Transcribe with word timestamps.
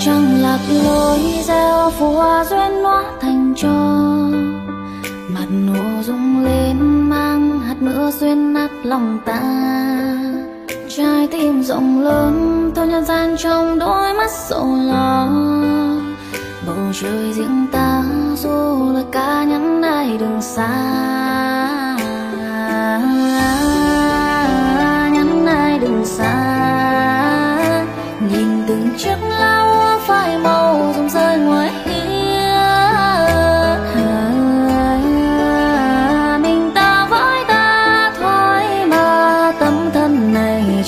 trăng 0.00 0.42
lạc 0.42 0.58
lối 0.84 1.20
gieo 1.44 1.90
phúa 1.90 2.44
duyên 2.50 2.82
nó 2.82 3.04
thành 3.20 3.54
cho. 3.56 3.68
Mặt 5.28 5.46
nụ 5.66 6.02
rung 6.02 6.44
lên 6.44 6.76
mang 7.08 7.60
hạt 7.60 7.76
mưa 7.80 8.10
duyên 8.10 8.52
nát 8.52 8.70
lòng 8.82 9.18
ta. 9.24 9.42
Trái 10.96 11.28
tim 11.30 11.62
rộng 11.62 12.00
lớn, 12.00 12.70
tôi 12.74 12.86
nhân 12.86 13.04
gian 13.04 13.36
trong 13.38 13.78
đôi 13.78 14.14
mắt 14.14 14.30
sầu 14.30 14.76
lo. 14.76 15.28
Bầu 16.66 16.76
trời 17.00 17.32
riêng 17.32 17.66
ta, 17.72 18.02
dù 18.36 18.92
là 18.94 19.02
ca 19.12 19.44
nhắn 19.44 19.82
ai 19.82 20.16
đừng 20.18 20.42
xa. 20.42 20.68
Nhắn 25.12 25.46
ai 25.46 25.78
đừng 25.78 26.06
xa. 26.06 26.34
Nhìn 28.20 28.64
từng 28.68 28.88
chiếc 28.98 29.16
lá 29.30 29.47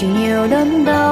chịu 0.01 0.11
nhiều 0.11 0.47
đớn 0.47 0.85
đau. 0.85 1.10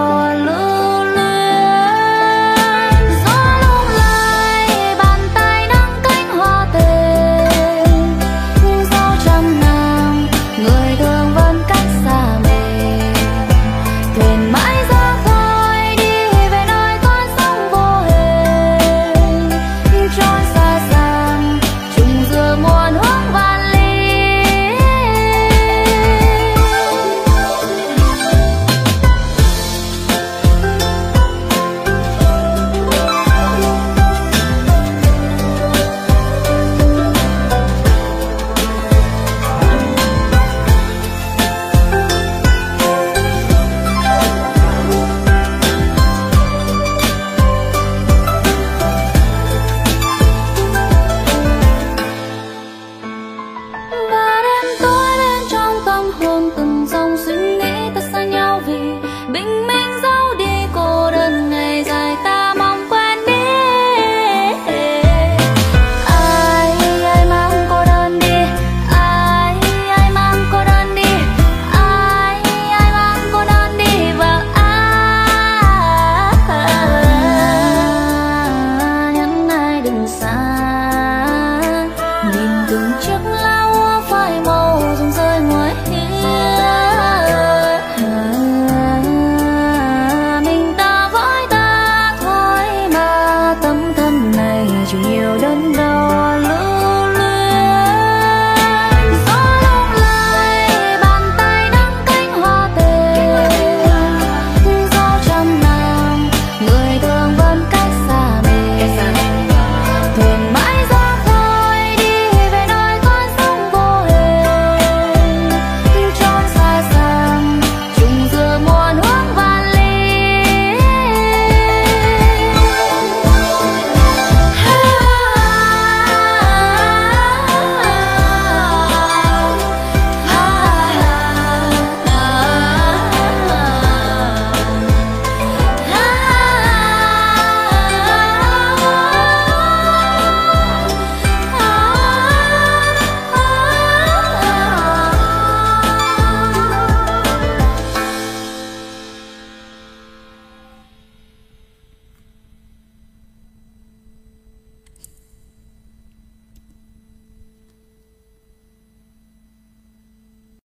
trước 83.00 83.18
lao 83.24 83.74
hoa 83.74 84.00
phai 84.00 84.40
màu 84.40 84.57